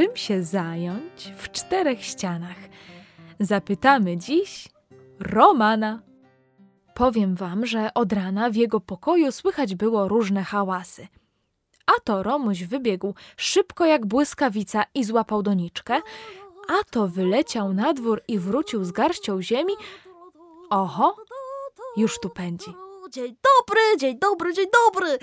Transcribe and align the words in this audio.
czym 0.00 0.16
się 0.16 0.42
zająć 0.42 1.32
w 1.36 1.50
czterech 1.50 2.04
ścianach? 2.04 2.56
Zapytamy 3.40 4.16
dziś 4.16 4.68
Romana. 5.18 6.02
Powiem 6.94 7.34
wam, 7.34 7.66
że 7.66 7.94
od 7.94 8.12
rana 8.12 8.50
w 8.50 8.54
jego 8.54 8.80
pokoju 8.80 9.32
słychać 9.32 9.74
było 9.74 10.08
różne 10.08 10.44
hałasy. 10.44 11.08
A 11.86 11.92
to 12.04 12.22
Romuś 12.22 12.64
wybiegł 12.64 13.14
szybko 13.36 13.84
jak 13.86 14.06
błyskawica 14.06 14.84
i 14.94 15.04
złapał 15.04 15.42
doniczkę, 15.42 16.00
a 16.68 16.84
to 16.90 17.08
wyleciał 17.08 17.74
na 17.74 17.92
dwór 17.92 18.22
i 18.28 18.38
wrócił 18.38 18.84
z 18.84 18.92
garścią 18.92 19.42
ziemi. 19.42 19.72
Oho, 20.70 21.16
już 21.96 22.20
tu 22.20 22.30
pędzi. 22.30 22.74
Dzień 23.10 23.36
dobry, 23.58 23.80
dzień 23.98 24.18
dobry, 24.18 24.54
dzień 24.54 24.66
dobry. 24.84 25.18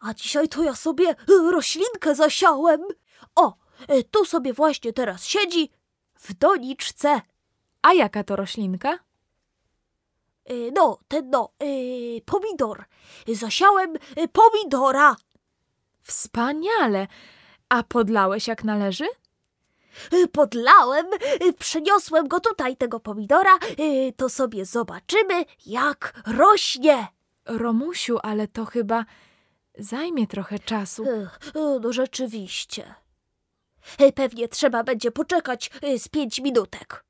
A 0.00 0.14
dzisiaj 0.14 0.48
to 0.48 0.62
ja 0.62 0.74
sobie 0.74 1.14
roślinkę 1.50 2.14
zasiałem. 2.14 2.80
O, 3.36 3.60
tu 4.10 4.24
sobie 4.24 4.52
właśnie 4.52 4.92
teraz 4.92 5.24
siedzi 5.24 5.70
w 6.14 6.34
doniczce. 6.34 7.20
A 7.82 7.92
jaka 7.92 8.24
to 8.24 8.36
roślinka? 8.36 8.98
Y, 10.50 10.72
No, 10.74 10.98
ten 11.08 11.30
no, 11.30 11.50
y, 11.62 12.20
pomidor. 12.24 12.84
Zasiałem 13.28 13.96
pomidora. 14.32 15.16
Wspaniale! 16.02 17.06
A 17.68 17.82
podlałeś 17.82 18.46
jak 18.48 18.64
należy? 18.64 19.04
Podlałem, 20.32 21.06
przyniosłem 21.58 22.28
go 22.28 22.40
tutaj, 22.40 22.76
tego 22.76 23.00
pomidora. 23.00 23.58
To 24.16 24.28
sobie 24.28 24.64
zobaczymy, 24.64 25.44
jak 25.66 26.22
rośnie. 26.26 27.06
Romusiu, 27.44 28.18
ale 28.22 28.48
to 28.48 28.64
chyba 28.64 29.04
zajmie 29.78 30.26
trochę 30.26 30.58
czasu. 30.58 31.04
No 31.80 31.92
rzeczywiście. 31.92 32.94
Y, 34.00 34.12
Pewnie 34.12 34.48
trzeba 34.48 34.84
będzie 34.84 35.10
poczekać 35.10 35.70
y, 35.84 35.98
z 35.98 36.08
pięć 36.08 36.40
minutek. 36.40 37.04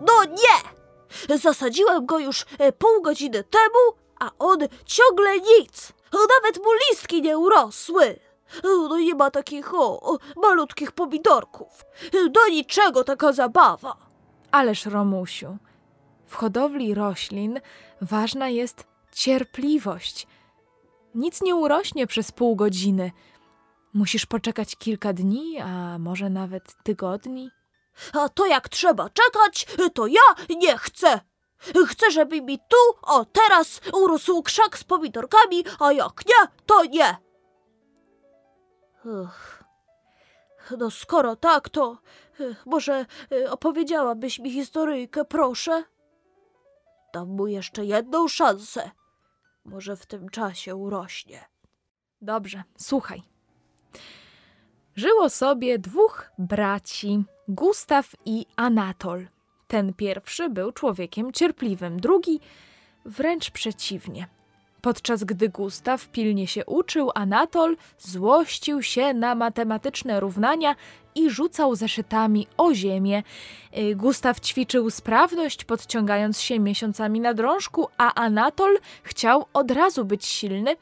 No 0.00 0.24
nie! 0.24 1.38
Zasadziłem 1.38 2.06
go 2.06 2.18
już 2.18 2.44
e, 2.58 2.72
pół 2.72 3.02
godziny 3.02 3.44
temu, 3.44 3.98
a 4.20 4.30
on 4.38 4.58
ciągle 4.86 5.40
nic. 5.40 5.92
Nawet 6.12 6.64
mu 6.64 6.70
listki 6.72 7.22
nie 7.22 7.38
urosły. 7.38 8.18
No 8.64 8.98
nie 8.98 9.14
ma 9.14 9.30
takich 9.30 9.74
o, 9.74 10.18
malutkich 10.36 10.92
pomidorków. 10.92 11.84
Do 12.30 12.48
niczego 12.48 13.04
taka 13.04 13.32
zabawa. 13.32 13.96
Ależ 14.50 14.86
Romusiu, 14.86 15.56
w 16.26 16.34
hodowli 16.34 16.94
roślin 16.94 17.60
ważna 18.00 18.48
jest 18.48 18.86
cierpliwość. 19.12 20.26
Nic 21.14 21.42
nie 21.42 21.56
urośnie 21.56 22.06
przez 22.06 22.32
pół 22.32 22.56
godziny. 22.56 23.12
Musisz 23.94 24.26
poczekać 24.26 24.76
kilka 24.76 25.12
dni, 25.12 25.58
a 25.58 25.98
może 25.98 26.30
nawet 26.30 26.62
tygodni. 26.84 27.50
A 28.12 28.28
to 28.28 28.46
jak 28.46 28.68
trzeba 28.68 29.10
czekać, 29.10 29.66
to 29.94 30.06
ja 30.06 30.56
nie 30.56 30.78
chcę. 30.78 31.20
Chcę, 31.86 32.10
żeby 32.10 32.42
mi 32.42 32.58
tu, 32.58 32.98
o 33.02 33.24
teraz, 33.24 33.80
urósł 33.92 34.42
krzak 34.42 34.78
z 34.78 34.84
pomidorkami, 34.84 35.64
a 35.78 35.92
jak 35.92 36.22
nie, 36.26 36.48
to 36.66 36.84
nie. 36.84 37.16
Ech. 39.06 39.64
No 40.78 40.90
skoro 40.90 41.36
tak, 41.36 41.68
to 41.68 41.98
eh, 42.40 42.66
może 42.66 42.94
eh, 43.30 43.52
opowiedziałabyś 43.52 44.38
mi 44.38 44.52
historyjkę, 44.52 45.24
proszę? 45.24 45.84
Dam 47.14 47.28
mu 47.28 47.46
jeszcze 47.46 47.84
jedną 47.84 48.28
szansę. 48.28 48.90
Może 49.64 49.96
w 49.96 50.06
tym 50.06 50.28
czasie 50.28 50.76
urośnie. 50.76 51.44
Dobrze, 52.20 52.62
słuchaj. 52.76 53.22
Żyło 54.96 55.30
sobie 55.30 55.78
dwóch 55.78 56.30
braci, 56.38 57.24
Gustaw 57.48 58.12
i 58.24 58.46
Anatol. 58.56 59.28
Ten 59.66 59.94
pierwszy 59.94 60.50
był 60.50 60.72
człowiekiem 60.72 61.32
cierpliwym, 61.32 62.00
drugi 62.00 62.40
wręcz 63.04 63.50
przeciwnie. 63.50 64.26
Podczas 64.82 65.24
gdy 65.24 65.48
Gustaw 65.48 66.08
pilnie 66.08 66.46
się 66.46 66.66
uczył, 66.66 67.10
Anatol 67.14 67.76
złościł 67.98 68.82
się 68.82 69.14
na 69.14 69.34
matematyczne 69.34 70.20
równania 70.20 70.76
i 71.14 71.30
rzucał 71.30 71.74
zeszytami 71.74 72.46
o 72.56 72.74
ziemię. 72.74 73.22
Y, 73.78 73.96
Gustaw 73.96 74.40
ćwiczył 74.40 74.90
sprawność, 74.90 75.64
podciągając 75.64 76.40
się 76.40 76.60
miesiącami 76.60 77.20
na 77.20 77.34
drążku, 77.34 77.88
a 77.98 78.14
Anatol 78.14 78.78
chciał 79.02 79.46
od 79.52 79.70
razu 79.70 80.04
być 80.04 80.26
silny, 80.26 80.76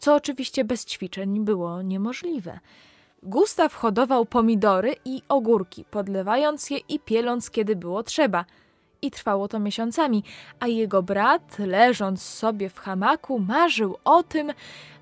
co 0.00 0.14
oczywiście 0.14 0.64
bez 0.64 0.84
ćwiczeń 0.84 1.44
było 1.44 1.82
niemożliwe. 1.82 2.58
Gustaw 3.22 3.74
hodował 3.74 4.26
pomidory 4.26 4.96
i 5.04 5.22
ogórki, 5.28 5.84
podlewając 5.84 6.70
je 6.70 6.78
i 6.78 7.00
pieląc, 7.00 7.50
kiedy 7.50 7.76
było 7.76 8.02
trzeba. 8.02 8.44
I 9.06 9.10
trwało 9.10 9.48
to 9.48 9.58
miesiącami, 9.58 10.24
a 10.60 10.66
jego 10.66 11.02
brat, 11.02 11.58
leżąc 11.58 12.22
sobie 12.22 12.68
w 12.68 12.78
hamaku, 12.78 13.38
marzył 13.38 13.96
o 14.04 14.22
tym, 14.22 14.52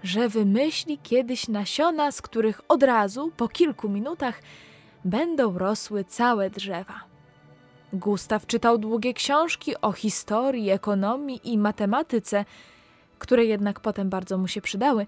że 0.02 0.28
wymyśli 0.28 0.98
kiedyś 0.98 1.48
nasiona, 1.48 2.12
z 2.12 2.22
których 2.22 2.60
od 2.68 2.82
razu, 2.82 3.32
po 3.36 3.48
kilku 3.48 3.88
minutach, 3.88 4.42
będą 5.04 5.58
rosły 5.58 6.04
całe 6.04 6.50
drzewa. 6.50 7.00
Gustaw 7.92 8.46
czytał 8.46 8.78
długie 8.78 9.14
książki 9.14 9.80
o 9.80 9.92
historii, 9.92 10.70
ekonomii 10.70 11.40
i 11.44 11.58
matematyce, 11.58 12.44
które 13.18 13.44
jednak 13.44 13.80
potem 13.80 14.10
bardzo 14.10 14.38
mu 14.38 14.48
się 14.48 14.60
przydały, 14.60 15.06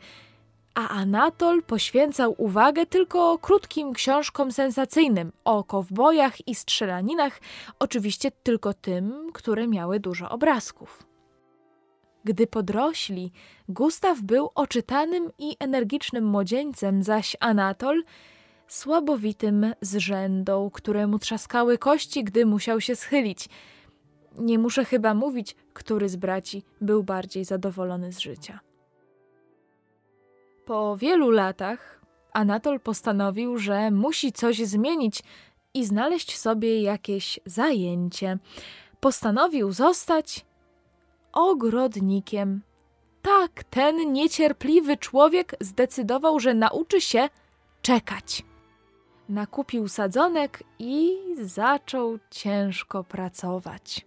a 0.76 0.88
Anatol 0.88 1.62
poświęcał 1.62 2.34
uwagę 2.38 2.87
tylko 2.87 3.38
krótkim 3.38 3.92
książkom 3.92 4.53
sensacyjnym 4.53 5.32
o 5.44 5.64
kowbojach 5.64 6.48
i 6.48 6.54
strzelaninach, 6.54 7.41
oczywiście 7.78 8.31
tylko 8.31 8.75
tym, 8.75 9.31
które 9.32 9.69
miały 9.69 10.00
dużo 10.00 10.31
obrazków. 10.31 11.06
Gdy 12.25 12.47
podrośli, 12.47 13.32
Gustaw 13.69 14.20
był 14.20 14.50
oczytanym 14.54 15.31
i 15.38 15.56
energicznym 15.59 16.25
młodzieńcem, 16.25 17.03
zaś 17.03 17.37
Anatol 17.41 18.04
słabowitym 18.69 19.75
zrzędą, 19.81 20.70
któremu 20.70 21.19
trzaskały 21.19 21.78
kości, 21.78 22.25
gdy 22.25 22.47
musiał 22.47 22.81
się 22.81 22.97
schylić. 22.97 23.48
Nie 24.38 24.58
muszę 24.58 24.84
chyba 24.84 25.14
mówić, 25.14 25.56
który 25.72 26.08
z 26.08 26.16
braci 26.16 26.62
był 26.81 27.03
bardziej 27.03 27.44
zadowolony 27.44 28.12
z 28.12 28.19
życia. 28.19 28.66
Po 30.66 30.97
wielu 30.97 31.31
latach 31.31 32.00
Anatol 32.32 32.81
postanowił, 32.81 33.59
że 33.59 33.91
musi 33.91 34.32
coś 34.32 34.56
zmienić 34.59 35.22
i 35.75 35.84
znaleźć 35.84 36.38
sobie 36.38 36.82
jakieś 36.82 37.41
zajęcie. 37.47 38.38
Postanowił 39.00 39.72
zostać 39.72 40.47
ogrodnikiem. 41.32 42.62
Tak, 43.22 43.65
ten 43.65 44.12
niecierpliwy 44.12 44.97
człowiek 44.97 45.55
zdecydował, 45.60 46.41
że 46.41 46.55
nauczy 46.55 47.00
się 47.00 47.28
czekać. 47.82 48.44
Nakupił 49.28 49.88
sadzonek 49.88 50.62
i 50.78 51.19
zaczął 51.43 52.19
ciężko 52.31 53.05
pracować. 53.05 54.06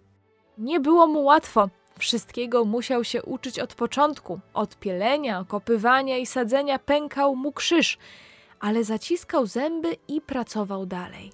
Nie 0.57 0.79
było 0.79 1.07
mu 1.07 1.23
łatwo. 1.23 1.69
Wszystkiego 1.99 2.65
musiał 2.65 3.03
się 3.03 3.23
uczyć 3.23 3.59
od 3.59 3.75
początku. 3.75 4.39
Od 4.53 4.77
pielenia, 4.77 5.45
kopywania 5.47 6.17
i 6.17 6.25
sadzenia 6.25 6.79
pękał 6.79 7.35
mu 7.35 7.51
krzyż, 7.51 7.97
ale 8.59 8.83
zaciskał 8.83 9.45
zęby 9.45 9.95
i 10.07 10.21
pracował 10.21 10.85
dalej. 10.85 11.31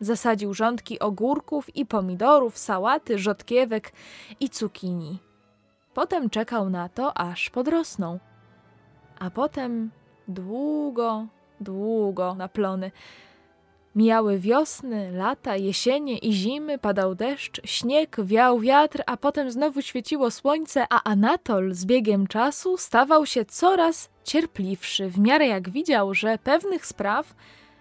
Zasadził 0.00 0.54
rządki 0.54 0.98
ogórków 0.98 1.76
i 1.76 1.86
pomidorów, 1.86 2.58
sałaty, 2.58 3.18
rzodkiewek 3.18 3.92
i 4.40 4.50
cukinii. 4.50 5.18
Potem 5.94 6.30
czekał 6.30 6.70
na 6.70 6.88
to, 6.88 7.18
aż 7.18 7.50
podrosną. 7.50 8.18
A 9.18 9.30
potem 9.30 9.90
długo, 10.28 11.26
długo 11.60 12.34
na 12.34 12.48
plony. 12.48 12.90
Mijały 13.94 14.38
wiosny, 14.38 15.12
lata, 15.12 15.56
jesienie 15.56 16.18
i 16.18 16.32
zimy, 16.32 16.78
padał 16.78 17.14
deszcz, 17.14 17.60
śnieg, 17.64 18.16
wiał 18.24 18.60
wiatr, 18.60 19.02
a 19.06 19.16
potem 19.16 19.50
znowu 19.50 19.82
świeciło 19.82 20.30
słońce, 20.30 20.86
a 20.90 21.02
Anatol 21.02 21.72
z 21.74 21.84
biegiem 21.84 22.26
czasu 22.26 22.76
stawał 22.76 23.26
się 23.26 23.44
coraz 23.44 24.10
cierpliwszy, 24.24 25.08
w 25.08 25.18
miarę 25.18 25.46
jak 25.46 25.70
widział, 25.70 26.14
że 26.14 26.38
pewnych 26.38 26.86
spraw, 26.86 27.34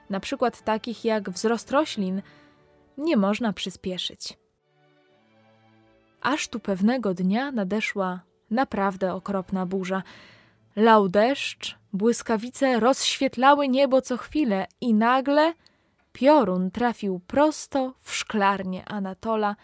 na 0.09 0.19
przykład 0.19 0.63
takich 0.63 1.05
jak 1.05 1.29
wzrost 1.29 1.71
roślin, 1.71 2.21
nie 2.97 3.17
można 3.17 3.53
przyspieszyć. 3.53 4.37
Aż 6.21 6.47
tu 6.47 6.59
pewnego 6.59 7.13
dnia 7.13 7.51
nadeszła 7.51 8.19
naprawdę 8.51 9.13
okropna 9.13 9.65
burza. 9.65 10.03
Lał 10.75 11.09
deszcz, 11.09 11.77
błyskawice 11.93 12.79
rozświetlały 12.79 13.67
niebo 13.67 14.01
co 14.01 14.17
chwilę 14.17 14.67
i 14.81 14.93
nagle 14.93 15.53
piorun 16.13 16.71
trafił 16.71 17.21
prosto 17.27 17.93
w 17.99 18.15
szklarnię 18.15 18.85
Anatola, 18.85 19.55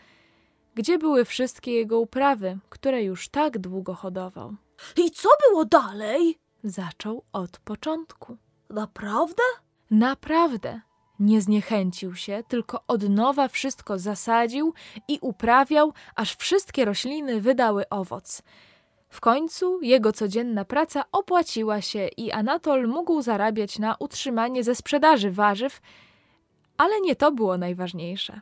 gdzie 0.75 0.97
były 0.97 1.25
wszystkie 1.25 1.73
jego 1.73 1.99
uprawy, 1.99 2.57
które 2.69 3.03
już 3.03 3.29
tak 3.29 3.57
długo 3.57 3.93
hodował. 3.93 4.55
I 4.97 5.11
co 5.11 5.29
było 5.49 5.65
dalej? 5.65 6.37
Zaczął 6.63 7.23
od 7.33 7.59
początku. 7.59 8.37
Naprawdę? 8.69 9.43
Naprawdę 9.91 10.81
nie 11.19 11.41
zniechęcił 11.41 12.15
się, 12.15 12.43
tylko 12.47 12.83
od 12.87 13.09
nowa 13.09 13.47
wszystko 13.47 13.99
zasadził 13.99 14.73
i 15.07 15.19
uprawiał, 15.21 15.93
aż 16.15 16.35
wszystkie 16.35 16.85
rośliny 16.85 17.41
wydały 17.41 17.89
owoc. 17.89 18.41
W 19.09 19.21
końcu 19.21 19.81
jego 19.81 20.13
codzienna 20.13 20.65
praca 20.65 21.03
opłaciła 21.11 21.81
się 21.81 22.07
i 22.17 22.31
Anatol 22.31 22.87
mógł 22.87 23.21
zarabiać 23.21 23.79
na 23.79 23.95
utrzymanie 23.99 24.63
ze 24.63 24.75
sprzedaży 24.75 25.31
warzyw, 25.31 25.81
ale 26.79 27.01
nie 27.01 27.15
to 27.15 27.31
było 27.31 27.57
najważniejsze. 27.57 28.41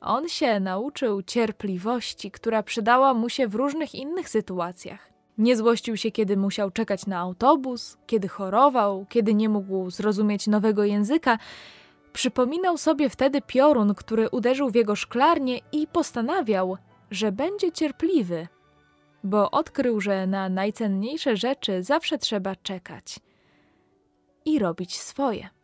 On 0.00 0.28
się 0.28 0.60
nauczył 0.60 1.22
cierpliwości, 1.22 2.30
która 2.30 2.62
przydała 2.62 3.14
mu 3.14 3.28
się 3.28 3.48
w 3.48 3.54
różnych 3.54 3.94
innych 3.94 4.28
sytuacjach. 4.28 5.10
Nie 5.38 5.56
złościł 5.56 5.96
się, 5.96 6.10
kiedy 6.10 6.36
musiał 6.36 6.70
czekać 6.70 7.06
na 7.06 7.18
autobus, 7.18 7.96
kiedy 8.06 8.28
chorował, 8.28 9.06
kiedy 9.08 9.34
nie 9.34 9.48
mógł 9.48 9.90
zrozumieć 9.90 10.46
nowego 10.46 10.84
języka. 10.84 11.38
Przypominał 12.12 12.78
sobie 12.78 13.10
wtedy 13.10 13.42
piorun, 13.42 13.94
który 13.94 14.28
uderzył 14.28 14.70
w 14.70 14.74
jego 14.74 14.96
szklarnię 14.96 15.58
i 15.72 15.86
postanawiał, 15.86 16.76
że 17.10 17.32
będzie 17.32 17.72
cierpliwy, 17.72 18.48
bo 19.24 19.50
odkrył, 19.50 20.00
że 20.00 20.26
na 20.26 20.48
najcenniejsze 20.48 21.36
rzeczy 21.36 21.82
zawsze 21.82 22.18
trzeba 22.18 22.56
czekać 22.56 23.20
i 24.44 24.58
robić 24.58 25.00
swoje. 25.00 25.59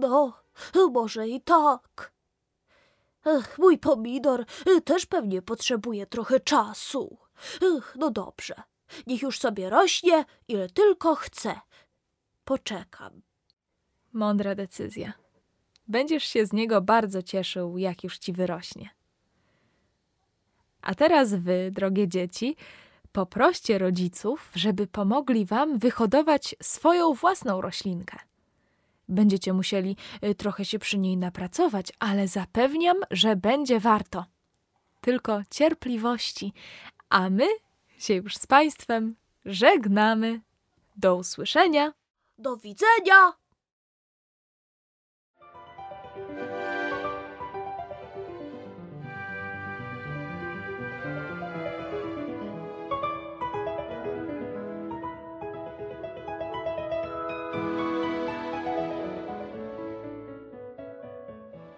No, 0.00 0.90
może 0.90 1.28
i 1.28 1.40
tak. 1.40 2.12
Ech, 3.26 3.58
mój 3.58 3.78
pomidor 3.78 4.44
y, 4.68 4.80
też 4.80 5.06
pewnie 5.06 5.42
potrzebuje 5.42 6.06
trochę 6.06 6.40
czasu. 6.40 7.18
Ech, 7.62 7.96
no 7.98 8.10
dobrze, 8.10 8.54
niech 9.06 9.22
już 9.22 9.38
sobie 9.38 9.70
rośnie, 9.70 10.24
ile 10.48 10.68
tylko 10.68 11.14
chce. 11.14 11.60
Poczekam. 12.44 13.22
Mądra 14.12 14.54
decyzja. 14.54 15.12
Będziesz 15.88 16.24
się 16.24 16.46
z 16.46 16.52
niego 16.52 16.80
bardzo 16.80 17.22
cieszył, 17.22 17.78
jak 17.78 18.04
już 18.04 18.18
ci 18.18 18.32
wyrośnie. 18.32 18.90
A 20.82 20.94
teraz 20.94 21.34
wy, 21.34 21.70
drogie 21.72 22.08
dzieci, 22.08 22.56
poproście 23.12 23.78
rodziców, 23.78 24.50
żeby 24.54 24.86
pomogli 24.86 25.46
wam 25.46 25.78
wyhodować 25.78 26.56
swoją 26.62 27.12
własną 27.14 27.60
roślinkę. 27.60 28.16
Będziecie 29.08 29.52
musieli 29.52 29.96
y, 30.24 30.34
trochę 30.34 30.64
się 30.64 30.78
przy 30.78 30.98
niej 30.98 31.16
napracować, 31.16 31.92
ale 31.98 32.28
zapewniam, 32.28 32.96
że 33.10 33.36
będzie 33.36 33.80
warto. 33.80 34.24
Tylko 35.00 35.40
cierpliwości, 35.50 36.52
a 37.08 37.30
my 37.30 37.46
się 37.98 38.14
już 38.14 38.36
z 38.36 38.46
Państwem 38.46 39.16
żegnamy. 39.44 40.40
Do 40.96 41.16
usłyszenia. 41.16 41.92
Do 42.38 42.56
widzenia! 42.56 43.45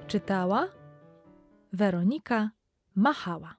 Czytała 0.08 0.68
Weronika 1.72 2.50
Machała. 2.94 3.57